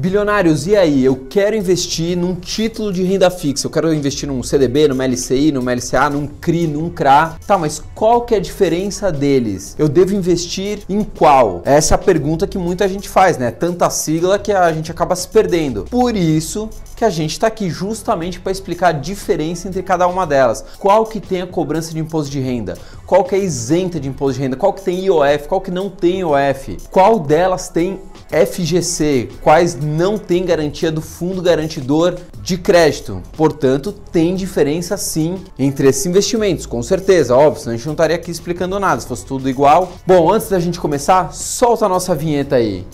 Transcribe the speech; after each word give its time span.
Bilionários, 0.00 0.66
e 0.66 0.74
aí? 0.74 1.04
Eu 1.04 1.26
quero 1.28 1.54
investir 1.54 2.16
num 2.16 2.34
título 2.34 2.90
de 2.90 3.02
renda 3.02 3.30
fixa. 3.30 3.66
Eu 3.66 3.70
quero 3.70 3.92
investir 3.92 4.26
num 4.26 4.42
CDB, 4.42 4.88
numa 4.88 5.04
LCI, 5.04 5.52
numa 5.52 5.74
LCA, 5.74 6.08
num 6.08 6.26
CRI, 6.26 6.66
num 6.66 6.88
CRA. 6.88 7.36
Tá, 7.46 7.58
mas 7.58 7.82
qual 7.94 8.22
que 8.22 8.34
é 8.34 8.38
a 8.38 8.40
diferença 8.40 9.12
deles? 9.12 9.76
Eu 9.78 9.90
devo 9.90 10.14
investir 10.14 10.78
em 10.88 11.04
qual? 11.04 11.60
Essa 11.66 11.92
é 11.92 11.96
a 11.96 11.98
pergunta 11.98 12.46
que 12.46 12.56
muita 12.56 12.88
gente 12.88 13.10
faz, 13.10 13.36
né? 13.36 13.50
Tanta 13.50 13.90
sigla 13.90 14.38
que 14.38 14.50
a 14.50 14.72
gente 14.72 14.90
acaba 14.90 15.14
se 15.14 15.28
perdendo. 15.28 15.84
Por 15.90 16.16
isso 16.16 16.70
que 16.96 17.04
a 17.04 17.10
gente 17.10 17.32
está 17.32 17.46
aqui 17.48 17.68
justamente 17.68 18.40
para 18.40 18.52
explicar 18.52 18.88
a 18.88 18.92
diferença 18.92 19.68
entre 19.68 19.82
cada 19.82 20.06
uma 20.06 20.26
delas. 20.26 20.64
Qual 20.78 21.04
que 21.04 21.20
tem 21.20 21.42
a 21.42 21.46
cobrança 21.46 21.92
de 21.92 21.98
imposto 21.98 22.30
de 22.30 22.40
renda? 22.40 22.74
Qual 23.06 23.24
que 23.24 23.34
é 23.34 23.38
isenta 23.38 24.00
de 24.00 24.08
imposto 24.08 24.34
de 24.34 24.44
renda? 24.44 24.56
Qual 24.56 24.72
que 24.72 24.82
tem 24.82 25.04
IOF? 25.04 25.48
Qual 25.48 25.60
que 25.60 25.70
não 25.70 25.90
tem 25.90 26.20
IOF? 26.20 26.76
Qual 26.90 27.18
delas 27.18 27.68
tem 27.68 27.98
FGC, 28.30 29.28
quais 29.42 29.74
não 29.74 30.16
têm 30.16 30.44
garantia 30.44 30.90
do 30.90 31.00
fundo 31.00 31.42
garantidor 31.42 32.16
de 32.42 32.56
crédito. 32.56 33.22
Portanto, 33.36 33.92
tem 33.92 34.34
diferença 34.34 34.96
sim 34.96 35.38
entre 35.58 35.88
esses 35.88 36.06
investimentos, 36.06 36.66
com 36.66 36.82
certeza, 36.82 37.36
óbvio, 37.36 37.60
senão 37.60 37.74
a 37.74 37.76
gente 37.76 37.86
não 37.86 37.92
estaria 37.92 38.16
aqui 38.16 38.30
explicando 38.30 38.78
nada, 38.78 39.00
se 39.00 39.06
fosse 39.06 39.26
tudo 39.26 39.48
igual. 39.48 39.92
Bom, 40.06 40.30
antes 40.32 40.48
da 40.48 40.58
gente 40.58 40.80
começar, 40.80 41.32
solta 41.32 41.86
a 41.86 41.88
nossa 41.88 42.14
vinheta 42.14 42.56
aí. 42.56 42.84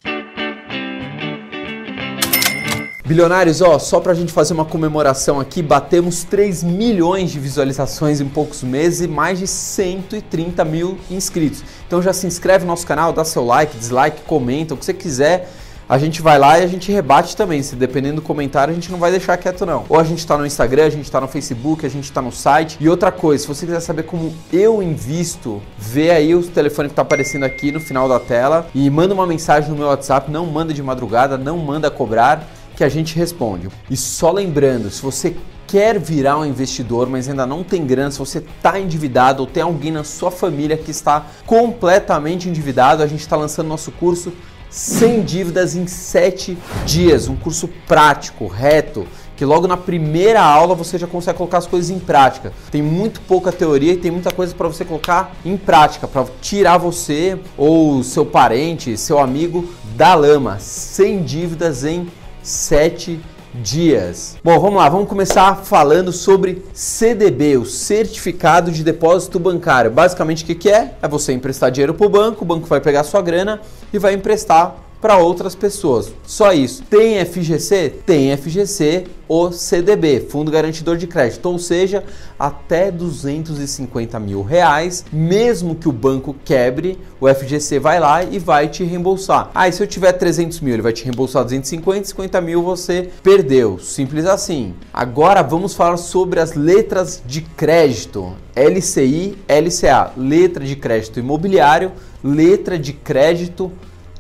Bilionários, 3.07 3.61
ó, 3.63 3.79
só 3.79 4.01
pra 4.01 4.15
gente 4.15 4.33
fazer 4.33 4.53
uma 4.53 4.65
comemoração 4.65 5.39
aqui, 5.39 5.63
batemos 5.63 6.25
3 6.25 6.65
milhões 6.65 7.31
de 7.31 7.39
visualizações 7.39 8.21
em 8.21 8.29
poucos 8.29 8.65
meses 8.65 9.03
e 9.03 9.07
mais 9.07 9.39
de 9.39 9.47
130 9.47 10.65
mil 10.65 10.99
inscritos. 11.09 11.63
Então 11.87 12.03
já 12.03 12.13
se 12.13 12.27
inscreve 12.27 12.65
no 12.65 12.73
nosso 12.73 12.85
canal, 12.85 13.13
dá 13.13 13.25
seu 13.25 13.45
like, 13.45 13.79
dislike, 13.79 14.23
comenta, 14.23 14.75
o 14.75 14.77
que 14.77 14.85
você 14.85 14.93
quiser. 14.93 15.49
A 15.89 15.99
gente 15.99 16.21
vai 16.21 16.37
lá 16.37 16.59
e 16.59 16.65
a 16.65 16.67
gente 16.67 16.91
rebate 16.91 17.37
também. 17.37 17.63
Se 17.63 17.77
dependendo 17.77 18.17
do 18.17 18.23
comentário, 18.23 18.73
a 18.73 18.75
gente 18.75 18.91
não 18.91 18.99
vai 18.99 19.13
deixar 19.13 19.37
quieto, 19.37 19.65
não. 19.65 19.85
Ou 19.89 20.01
a 20.01 20.03
gente 20.03 20.19
está 20.19 20.37
no 20.37 20.45
Instagram, 20.45 20.87
a 20.87 20.91
gente 20.91 21.05
está 21.05 21.21
no 21.21 21.29
Facebook, 21.29 21.87
a 21.87 21.89
gente 21.89 22.07
está 22.07 22.21
no 22.21 22.33
site. 22.33 22.77
E 22.81 22.89
outra 22.89 23.13
coisa, 23.13 23.43
se 23.43 23.47
você 23.47 23.67
quiser 23.67 23.79
saber 23.79 24.03
como 24.03 24.35
eu 24.53 24.83
invisto, 24.83 25.63
vê 25.79 26.11
aí 26.11 26.35
o 26.35 26.43
telefone 26.43 26.89
que 26.89 26.93
está 26.93 27.03
aparecendo 27.03 27.45
aqui 27.45 27.71
no 27.71 27.79
final 27.79 28.09
da 28.09 28.19
tela 28.19 28.67
e 28.75 28.91
manda 28.91 29.15
uma 29.15 29.29
mensagem 29.29 29.71
no 29.71 29.77
meu 29.77 29.87
WhatsApp. 29.87 30.29
Não 30.29 30.45
manda 30.45 30.75
de 30.75 30.83
madrugada, 30.83 31.39
não 31.39 31.57
manda 31.57 31.89
cobrar 31.89 32.56
que 32.77 32.85
a 32.85 32.89
gente 32.89 33.17
responde. 33.17 33.69
E 33.91 33.97
só 33.97 34.31
lembrando, 34.31 34.91
se 34.91 35.03
você 35.03 35.35
quer 35.67 35.99
virar 35.99 36.39
um 36.39 36.45
investidor, 36.45 37.09
mas 37.09 37.29
ainda 37.29 37.47
não 37.47 37.65
tem 37.65 37.85
grana, 37.85 38.11
se 38.11 38.19
você 38.19 38.39
está 38.39 38.79
endividado 38.79 39.43
ou 39.43 39.49
tem 39.49 39.63
alguém 39.63 39.91
na 39.91 40.05
sua 40.05 40.31
família 40.31 40.77
que 40.77 40.91
está 40.91 41.27
completamente 41.45 42.49
endividado, 42.49 43.03
a 43.03 43.07
gente 43.07 43.21
está 43.21 43.37
lançando 43.37 43.67
nosso 43.67 43.91
curso 43.91 44.33
sem 44.71 45.23
dívidas 45.23 45.75
em 45.75 45.87
7 45.87 46.57
dias, 46.85 47.29
um 47.29 47.37
curso 47.37 47.69
prático, 47.87 48.47
reto, 48.47 49.07
que 49.37 49.45
logo 49.45 49.67
na 49.67 49.77
primeira 49.77 50.43
aula 50.43 50.75
você 50.75 50.99
já 50.99 51.07
consegue 51.07 51.39
colocar 51.39 51.59
as 51.59 51.67
coisas 51.67 51.91
em 51.91 51.99
prática. 51.99 52.53
Tem 52.71 52.83
muito 52.83 53.21
pouca 53.21 53.53
teoria 53.53 53.93
e 53.93 53.97
tem 53.97 54.11
muita 54.11 54.31
coisa 54.31 54.55
para 54.55 54.69
você 54.69 54.85
colocar 54.85 55.35
em 55.45 55.57
prática, 55.57 56.07
para 56.07 56.27
tirar 56.41 56.79
você 56.79 57.39
ou 57.57 58.03
seu 58.03 58.25
parente, 58.25 58.97
seu 58.97 59.19
amigo 59.19 59.69
da 59.95 60.15
lama, 60.15 60.59
sem 60.59 61.23
dívidas 61.23 61.85
em 61.85 62.09
sete 62.47 63.21
dias. 63.53 64.37
Bom, 64.43 64.59
vamos 64.61 64.77
lá, 64.77 64.89
vamos 64.89 65.09
começar 65.09 65.65
falando 65.65 66.13
sobre 66.13 66.65
CDB, 66.73 67.57
o 67.57 67.65
Certificado 67.65 68.71
de 68.71 68.85
Depósito 68.85 69.41
Bancário. 69.41 69.91
Basicamente, 69.91 70.45
o 70.45 70.55
que, 70.55 70.71
é? 70.71 70.95
É 71.03 71.09
você 71.09 71.33
emprestar 71.33 71.71
dinheiro 71.73 71.95
para 71.95 72.07
o 72.07 72.11
banco, 72.11 72.45
o 72.45 72.47
banco 72.47 72.67
vai 72.67 72.81
pegar 72.81 73.03
sua 73.03 73.21
grana 73.21 73.61
e 73.93 73.99
vai 73.99 74.15
emprestar 74.15 74.77
para 75.01 75.19
outras 75.19 75.55
pessoas. 75.55 76.13
Só 76.25 76.53
isso. 76.53 76.83
Tem 76.85 77.25
FGC? 77.25 77.95
Tem 78.05 78.37
FGC 78.37 79.05
ou 79.29 79.51
CDB, 79.53 80.21
Fundo 80.21 80.51
Garantidor 80.51 80.97
de 80.97 81.07
Crédito, 81.07 81.47
ou 81.47 81.59
seja, 81.59 82.05
até 82.39 82.91
250 82.91 84.19
mil 84.21 84.43
reais, 84.43 85.05
mesmo 85.13 85.75
que 85.75 85.89
o 85.89 85.93
banco 85.93 86.35
quebre, 86.45 86.99
o 87.21 87.29
FGC 87.29 87.79
vai 87.79 87.99
lá 87.99 88.23
e 88.23 88.39
vai 88.39 88.69
te 88.69 88.85
reembolsar. 88.85 89.51
Ah, 89.55 89.71
se 89.71 89.83
eu 89.83 89.87
tiver 89.87 90.13
300 90.13 90.61
mil, 90.61 90.75
ele 90.75 90.83
vai 90.83 90.93
te 90.93 91.05
reembolsar 91.05 91.43
250, 91.43 92.09
50 92.09 92.41
mil 92.41 92.63
você 92.63 93.11
perdeu. 93.23 93.79
Simples 93.79 94.27
assim. 94.27 94.75
Agora 94.93 95.43
vamos 95.43 95.75
falar 95.75 95.97
sobre 95.97 96.41
as 96.41 96.55
letras 96.55 97.23
de 97.27 97.41
crédito. 97.41 98.33
LCI, 98.55 99.37
LCA, 99.49 100.13
letra 100.17 100.65
de 100.65 100.77
crédito 100.77 101.19
imobiliário, 101.19 101.93
letra 102.23 102.79
de 102.79 102.93
crédito 102.93 103.71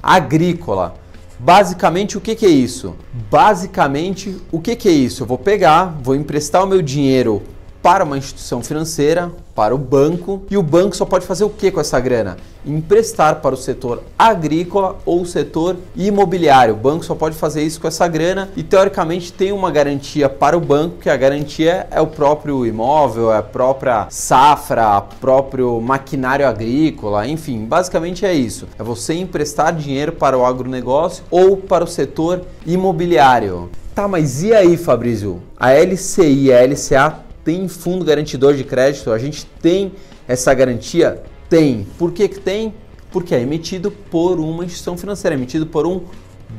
agrícola. 0.07 0.95
Basicamente, 1.39 2.17
o 2.17 2.21
que, 2.21 2.35
que 2.35 2.47
é 2.47 2.51
isso? 2.51 2.95
Basicamente, 3.31 4.37
o 4.51 4.61
que, 4.61 4.77
que 4.77 4.89
é 4.89 4.93
isso? 4.93 5.25
Eu 5.25 5.27
vou 5.27 5.37
pegar, 5.37 5.99
vou 6.03 6.15
emprestar 6.15 6.65
o 6.65 6.67
meu 6.67 6.81
dinheiro 6.81 7.43
para 7.83 8.05
uma 8.05 8.17
instituição 8.17 8.63
financeira, 8.63 9.31
para 9.57 9.75
o 9.75 9.79
banco, 9.79 10.43
e 10.51 10.57
o 10.59 10.63
banco 10.63 10.95
só 10.95 11.07
pode 11.07 11.27
fazer 11.27 11.43
o 11.43 11.49
que 11.49 11.71
com 11.71 11.81
essa 11.81 11.99
grana? 11.99 12.37
Emprestar 12.65 13.37
para 13.37 13.55
o 13.55 13.59
setor 13.59 14.03
agrícola 14.19 14.99
ou 15.07 15.25
setor 15.25 15.77
imobiliário. 15.97 16.75
O 16.75 16.77
banco 16.77 17.05
só 17.05 17.15
pode 17.15 17.35
fazer 17.37 17.63
isso 17.63 17.81
com 17.81 17.89
essa 17.89 18.07
grana 18.07 18.51
e 18.55 18.63
teoricamente 18.63 19.33
tem 19.33 19.53
uma 19.53 19.71
garantia 19.71 20.29
para 20.29 20.59
o 20.59 20.61
banco, 20.61 20.99
que 20.99 21.09
a 21.09 21.17
garantia 21.17 21.87
é 21.91 22.01
o 22.01 22.07
próprio 22.07 22.67
imóvel, 22.67 23.33
é 23.33 23.39
a 23.39 23.43
própria 23.43 24.07
safra, 24.11 24.99
o 24.99 25.03
próprio 25.21 25.81
maquinário 25.81 26.47
agrícola, 26.47 27.27
enfim, 27.27 27.65
basicamente 27.65 28.27
é 28.27 28.35
isso. 28.35 28.69
É 28.79 28.83
você 28.83 29.15
emprestar 29.15 29.75
dinheiro 29.75 30.13
para 30.13 30.37
o 30.37 30.45
agronegócio 30.45 31.25
ou 31.31 31.57
para 31.57 31.85
o 31.85 31.89
setor 31.89 32.43
imobiliário. 32.67 33.71
Tá, 33.95 34.07
mas 34.07 34.43
e 34.43 34.53
aí, 34.53 34.77
Fabrício? 34.77 35.41
A 35.57 35.73
LCI 35.73 36.49
e 36.49 36.53
a 36.53 36.63
LCA 36.63 37.26
tem 37.47 37.69
fundo 37.69 38.05
garantidor 38.05 38.55
de 38.55 38.65
crédito? 38.65 39.13
A 39.13 39.19
gente 39.19 39.47
tem 39.63 39.93
essa 40.27 40.53
garantia? 40.53 41.23
Tem. 41.49 41.87
Por 41.97 42.11
que, 42.11 42.29
que 42.29 42.41
tem? 42.41 42.75
Porque 43.13 43.37
é 43.37 43.41
emitido 43.41 43.89
por 43.93 44.41
uma 44.41 44.65
instituição 44.65 44.99
financeira, 44.99 45.37
é 45.37 45.39
emitido 45.39 45.65
por 45.65 45.87
um 45.87 46.01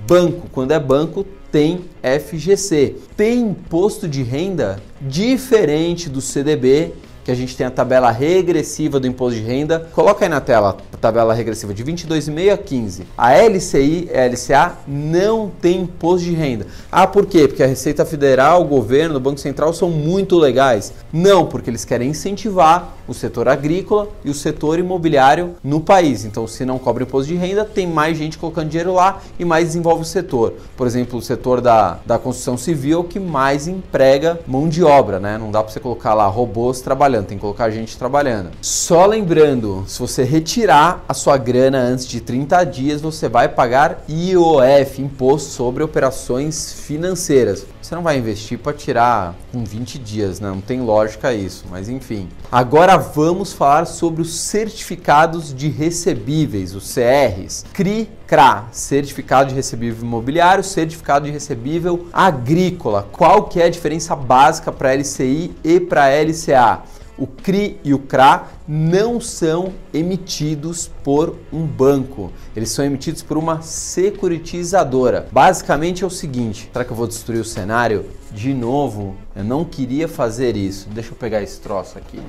banco. 0.08 0.48
Quando 0.50 0.72
é 0.72 0.80
banco, 0.80 1.26
tem 1.52 1.82
FGC. 2.02 2.96
Tem 3.18 3.42
imposto 3.42 4.08
de 4.08 4.24
renda 4.24 4.82
diferente 5.02 6.10
do 6.10 6.22
CDB 6.22 6.94
que 7.28 7.32
a 7.32 7.36
gente 7.36 7.58
tem 7.58 7.68
a 7.68 7.70
tabela 7.70 8.10
regressiva 8.10 9.02
do 9.02 9.06
imposto 9.06 9.38
de 9.38 9.46
renda. 9.46 9.90
Coloca 9.94 10.24
aí 10.24 10.30
na 10.30 10.40
tela 10.40 10.78
a 10.94 10.98
tabela 10.98 11.34
regressiva 11.34 11.74
de 11.74 11.84
22,5 11.84 12.54
a 12.54 12.58
15. 12.58 13.04
A 13.18 13.34
LCI 13.34 14.10
e 14.10 14.18
a 14.18 14.26
LCA 14.26 14.78
não 14.88 15.52
tem 15.62 15.82
imposto 15.82 16.26
de 16.26 16.34
renda. 16.34 16.68
Ah, 16.90 17.06
por 17.06 17.26
quê? 17.26 17.46
Porque 17.46 17.62
a 17.62 17.68
Receita 17.68 18.06
Federal, 18.06 18.62
o 18.62 18.66
governo, 18.66 19.18
o 19.18 19.20
Banco 19.20 19.42
Central 19.42 19.74
são 19.74 19.90
muito 19.90 20.38
legais. 20.38 20.94
Não, 21.12 21.46
porque 21.46 21.70
eles 21.70 21.84
querem 21.84 22.12
incentivar 22.12 22.97
o 23.08 23.14
setor 23.14 23.48
agrícola 23.48 24.10
e 24.24 24.30
o 24.30 24.34
setor 24.34 24.80
imobiliário 24.80 25.56
no 25.64 25.82
país. 25.82 26.26
Então, 26.26 26.48
se 26.48 26.66
não 26.66 26.78
cobra 26.78 27.04
imposto 27.04 27.28
de 27.28 27.36
renda, 27.36 27.66
tem 27.66 27.88
mais 27.88 28.18
gente 28.18 28.38
colocando 28.38 28.70
dinheiro 28.70 28.94
lá 28.94 29.22
e 29.40 29.46
mais 29.46 29.68
desenvolve 29.68 30.04
o 30.04 30.06
setor. 30.06 30.54
Por 30.76 30.86
exemplo, 30.86 31.20
o 31.20 31.22
setor 31.22 31.62
da, 31.62 32.00
da 32.06 32.20
construção 32.20 32.58
civil 32.58 33.04
que 33.04 33.20
mais 33.20 33.68
emprega 33.68 34.40
mão 34.48 34.70
de 34.70 34.84
obra, 34.84 35.20
né? 35.20 35.38
Não 35.38 35.52
dá 35.52 35.64
para 35.64 35.72
você 35.72 35.80
colocar 35.80 36.14
lá 36.14 36.28
robôs 36.28 36.82
trabalhando 36.82 37.08
trabalhando, 37.08 37.28
tem 37.28 37.38
que 37.38 37.42
colocar 37.42 37.70
gente 37.70 37.98
trabalhando. 37.98 38.52
Só 38.62 39.06
lembrando, 39.06 39.84
se 39.88 40.00
você 40.00 40.24
retirar 40.24 41.04
a 41.08 41.14
sua 41.14 41.38
grana 41.38 41.78
antes 41.78 42.08
de 42.08 42.20
30 42.20 42.64
dias, 42.66 43.02
você 43.02 43.30
vai 43.30 43.48
pagar 43.48 44.04
IOF, 44.10 45.02
Imposto 45.02 45.50
sobre 45.52 45.84
Operações 45.84 46.74
Financeiras. 46.74 47.66
Você 47.82 47.96
não 47.96 48.04
vai 48.04 48.18
investir 48.18 48.58
para 48.60 48.74
tirar 48.74 49.34
com 49.52 49.64
20 49.64 49.98
dias, 50.00 50.40
né? 50.42 50.50
não 50.50 50.60
tem 50.60 50.82
lógica 50.82 51.34
isso, 51.34 51.66
mas 51.70 51.88
enfim. 51.88 52.28
Agora 52.52 52.97
vamos 52.98 53.54
falar 53.54 53.86
sobre 53.86 54.22
os 54.22 54.36
certificados 54.40 55.54
de 55.54 55.70
recebíveis, 55.70 56.76
os 56.76 56.94
CRs. 56.94 57.66
CRI 57.74 58.10
CRA, 58.28 58.66
Certificado 58.72 59.50
de 59.50 59.56
Recebível 59.56 60.04
Imobiliário, 60.06 60.64
Certificado 60.64 61.26
de 61.26 61.32
Recebível 61.32 62.08
Agrícola. 62.12 63.08
Qual 63.12 63.44
que 63.44 63.62
é 63.62 63.66
a 63.66 63.70
diferença 63.70 64.16
básica 64.16 64.72
para 64.72 64.94
LCI 64.94 65.56
e 65.64 65.80
para 65.80 66.10
LCA? 66.10 66.84
o 67.18 67.26
CRI 67.26 67.80
e 67.84 67.94
o 67.94 68.00
CRA 68.00 68.48
não 68.68 69.20
são 69.20 69.74
emitidos 69.94 70.90
por 71.04 71.36
um 71.52 71.66
banco, 71.66 72.32
eles 72.56 72.70
são 72.70 72.86
emitidos 72.86 73.24
por 73.24 73.38
uma 73.38 73.62
securitizadora. 73.62 75.28
Basicamente 75.32 76.04
é 76.04 76.08
o 76.08 76.12
seguinte: 76.12 76.70
será 76.72 76.86
que 76.86 76.92
eu 76.92 76.96
vou 76.96 77.08
destruir 77.08 77.40
o 77.40 77.46
cenário? 77.46 78.06
De 78.32 78.54
novo, 78.54 79.16
eu 79.36 79.44
não 79.44 79.66
queria 79.66 80.08
fazer 80.08 80.56
isso. 80.56 80.90
Deixa 80.90 81.12
eu 81.12 81.16
pegar 81.16 81.42
esse 81.42 81.60
troço 81.60 81.98
aqui. 81.98 82.20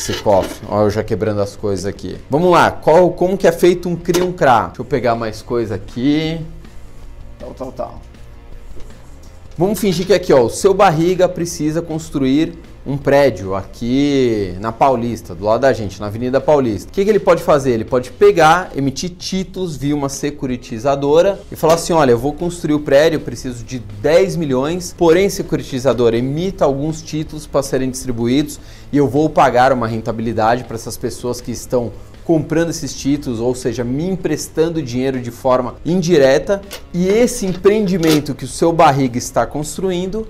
Esse 0.00 0.14
cofre, 0.14 0.66
olha 0.66 0.84
eu 0.84 0.90
já 0.90 1.04
quebrando 1.04 1.42
as 1.42 1.54
coisas 1.54 1.84
aqui. 1.84 2.16
Vamos 2.30 2.50
lá, 2.50 2.70
qual, 2.70 3.10
como 3.10 3.36
que 3.36 3.46
é 3.46 3.52
feito 3.52 3.86
um 3.86 3.94
CRI 3.94 4.22
um 4.22 4.32
CRA? 4.32 4.68
Deixa 4.68 4.80
eu 4.80 4.84
pegar 4.86 5.14
mais 5.14 5.42
coisa 5.42 5.74
aqui. 5.74 6.40
Tal, 7.38 7.50
tal, 7.52 7.70
tal. 7.70 8.02
Vamos 9.58 9.78
fingir 9.78 10.06
que 10.06 10.14
aqui, 10.14 10.32
ó, 10.32 10.40
o 10.40 10.48
seu 10.48 10.72
barriga 10.72 11.28
precisa 11.28 11.82
construir 11.82 12.54
um 12.90 12.96
prédio 12.96 13.54
aqui 13.54 14.56
na 14.58 14.72
Paulista, 14.72 15.32
do 15.32 15.44
lado 15.44 15.60
da 15.60 15.72
gente, 15.72 16.00
na 16.00 16.06
Avenida 16.06 16.40
Paulista. 16.40 16.90
O 16.90 16.92
que, 16.92 17.04
que 17.04 17.10
ele 17.10 17.20
pode 17.20 17.40
fazer? 17.40 17.70
Ele 17.70 17.84
pode 17.84 18.10
pegar, 18.10 18.72
emitir 18.74 19.10
títulos 19.10 19.76
via 19.76 19.94
uma 19.94 20.08
securitizadora 20.08 21.40
e 21.52 21.56
falar 21.56 21.74
assim: 21.74 21.92
olha, 21.92 22.10
eu 22.10 22.18
vou 22.18 22.32
construir 22.32 22.74
o 22.74 22.80
prédio, 22.80 23.20
preciso 23.20 23.62
de 23.64 23.78
10 23.78 24.34
milhões, 24.34 24.92
porém, 24.98 25.28
securitizadora, 25.28 26.16
emita 26.16 26.64
alguns 26.64 27.00
títulos 27.00 27.46
para 27.46 27.62
serem 27.62 27.90
distribuídos 27.90 28.58
e 28.92 28.96
eu 28.96 29.06
vou 29.06 29.30
pagar 29.30 29.72
uma 29.72 29.86
rentabilidade 29.86 30.64
para 30.64 30.74
essas 30.74 30.96
pessoas 30.96 31.40
que 31.40 31.52
estão 31.52 31.92
comprando 32.24 32.70
esses 32.70 32.92
títulos, 32.94 33.38
ou 33.38 33.54
seja, 33.54 33.84
me 33.84 34.08
emprestando 34.08 34.82
dinheiro 34.82 35.20
de 35.20 35.30
forma 35.30 35.76
indireta, 35.84 36.60
e 36.92 37.08
esse 37.08 37.46
empreendimento 37.46 38.34
que 38.34 38.44
o 38.44 38.48
seu 38.48 38.72
barriga 38.72 39.16
está 39.16 39.46
construindo 39.46 40.26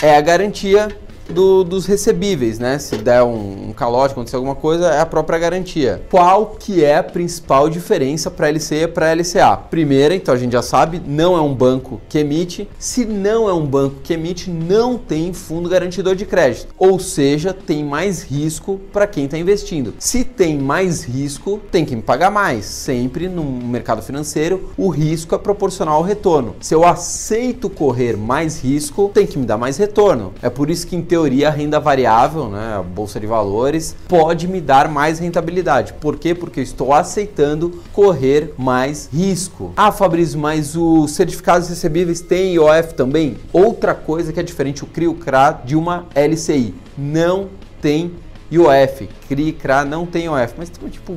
é 0.00 0.16
a 0.16 0.20
garantia 0.20 0.88
do, 1.28 1.64
dos 1.64 1.86
recebíveis, 1.86 2.58
né? 2.58 2.78
Se 2.78 2.96
der 2.96 3.22
um, 3.22 3.68
um 3.68 3.72
calote, 3.72 4.12
acontecer 4.12 4.36
alguma 4.36 4.54
coisa, 4.54 4.88
é 4.88 5.00
a 5.00 5.06
própria 5.06 5.38
garantia. 5.38 6.02
Qual 6.10 6.56
que 6.58 6.84
é 6.84 6.96
a 6.96 7.02
principal 7.02 7.68
diferença 7.68 8.30
para 8.30 8.50
LCE 8.50 8.82
e 8.82 8.88
para 8.88 9.12
LCA? 9.12 9.56
Primeira, 9.56 10.14
então 10.14 10.34
a 10.34 10.38
gente 10.38 10.52
já 10.52 10.62
sabe, 10.62 11.00
não 11.06 11.36
é 11.36 11.40
um 11.40 11.54
banco 11.54 12.00
que 12.08 12.18
emite. 12.18 12.68
Se 12.78 13.04
não 13.04 13.48
é 13.48 13.52
um 13.52 13.66
banco 13.66 13.96
que 14.02 14.12
emite, 14.12 14.50
não 14.50 14.98
tem 14.98 15.32
fundo 15.32 15.68
garantidor 15.68 16.14
de 16.14 16.26
crédito. 16.26 16.74
Ou 16.78 16.98
seja, 16.98 17.52
tem 17.52 17.84
mais 17.84 18.22
risco 18.22 18.80
para 18.92 19.06
quem 19.06 19.24
está 19.24 19.38
investindo. 19.38 19.94
Se 19.98 20.24
tem 20.24 20.58
mais 20.58 21.04
risco, 21.04 21.60
tem 21.70 21.84
que 21.84 21.96
me 21.96 22.02
pagar 22.02 22.30
mais. 22.30 22.64
Sempre 22.64 23.28
no 23.28 23.44
mercado 23.44 24.02
financeiro, 24.02 24.70
o 24.76 24.88
risco 24.88 25.34
é 25.34 25.38
proporcional 25.38 25.96
ao 25.96 26.02
retorno. 26.02 26.56
Se 26.60 26.74
eu 26.74 26.84
aceito 26.84 27.68
correr 27.68 28.16
mais 28.16 28.62
risco, 28.62 29.10
tem 29.12 29.26
que 29.26 29.38
me 29.38 29.46
dar 29.46 29.58
mais 29.58 29.76
retorno. 29.76 30.32
É 30.42 30.50
por 30.50 30.70
isso 30.70 30.86
que 30.86 30.96
em 30.96 31.02
teoria, 31.12 31.48
a 31.48 31.50
renda 31.50 31.78
variável, 31.78 32.48
né, 32.48 32.76
a 32.78 32.82
bolsa 32.82 33.20
de 33.20 33.26
valores, 33.26 33.94
pode 34.08 34.48
me 34.48 34.62
dar 34.62 34.88
mais 34.88 35.18
rentabilidade. 35.18 35.92
Por 35.92 36.16
quê? 36.16 36.34
Porque 36.34 36.60
eu 36.60 36.64
estou 36.64 36.94
aceitando 36.94 37.82
correr 37.92 38.54
mais 38.56 39.10
risco. 39.12 39.74
Ah, 39.76 39.92
Fabrício, 39.92 40.38
mas 40.38 40.74
os 40.74 41.10
certificados 41.10 41.68
recebíveis 41.68 42.22
têm 42.22 42.54
IOF 42.54 42.94
também? 42.94 43.36
Outra 43.52 43.94
coisa 43.94 44.32
que 44.32 44.40
é 44.40 44.42
diferente, 44.42 44.84
o 44.84 44.86
CRI 44.86 45.06
o 45.06 45.12
CRA 45.12 45.60
de 45.62 45.76
uma 45.76 46.06
LCI. 46.14 46.74
Não 46.96 47.50
tem 47.82 48.14
IOF. 48.50 49.06
CRI 49.28 49.52
CRA 49.52 49.84
não 49.84 50.06
tem 50.06 50.24
IOF. 50.24 50.54
Mas 50.56 50.70
tipo, 50.70 51.14